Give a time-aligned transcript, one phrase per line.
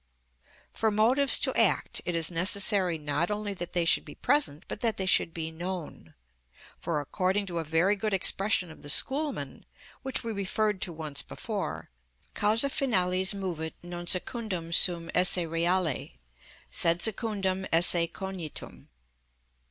[0.73, 4.81] _For motives to act, it is necessary not only that they should be present, but
[4.81, 6.15] that they should be known;
[6.79, 9.63] for, according to a very good expression of the schoolmen,
[10.01, 11.91] which we referred to once before,
[12.33, 16.13] causa finalis movet non secundum suum esse reale;
[16.71, 18.87] sed secundum esse cognitum.